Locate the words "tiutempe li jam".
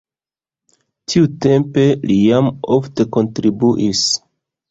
1.13-2.49